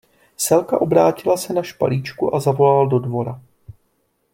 Selka 0.37 0.81
obrátila 0.81 1.37
se 1.37 1.53
na 1.53 1.63
špalíčku 1.63 2.35
a 2.35 2.39
zavolala 2.39 2.89
do 2.89 2.99
dvora. 2.99 3.41